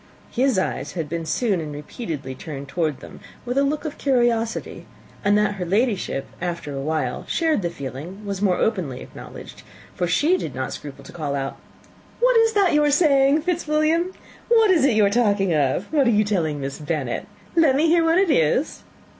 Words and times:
His 0.31 0.57
eyes 0.57 0.93
had 0.93 1.07
been 1.07 1.27
soon 1.27 1.61
and 1.61 1.71
repeatedly 1.71 2.33
turned 2.33 2.67
towards 2.67 3.01
them 3.01 3.19
with 3.45 3.55
a 3.55 3.61
look 3.63 3.85
of 3.85 3.99
curiosity; 3.99 4.87
and 5.23 5.37
that 5.37 5.53
her 5.57 5.63
Ladyship, 5.63 6.25
after 6.41 6.73
a 6.73 6.81
while, 6.81 7.23
shared 7.27 7.61
the 7.61 7.69
feeling, 7.69 8.25
was 8.25 8.41
more 8.41 8.57
openly 8.57 9.01
acknowledged, 9.01 9.61
for 9.93 10.07
she 10.07 10.37
did 10.37 10.55
not 10.55 10.73
scruple 10.73 11.03
to 11.03 11.11
call 11.11 11.35
out, 11.35 11.57
"What 12.19 12.35
is 12.37 12.53
that 12.53 12.73
you 12.73 12.83
are 12.83 12.89
saying, 12.89 13.43
Fitzwilliam? 13.43 14.11
What 14.47 14.71
is 14.71 14.83
it 14.85 14.95
you 14.95 15.05
are 15.05 15.11
talking 15.11 15.53
of? 15.53 15.85
What 15.93 16.07
are 16.07 16.09
you 16.09 16.23
telling 16.23 16.59
Miss 16.59 16.79
Bennet? 16.79 17.27
Let 17.55 17.75
me 17.75 17.85
hear 17.85 18.03
what 18.03 18.17
it 18.17 18.31
is." 18.31 18.81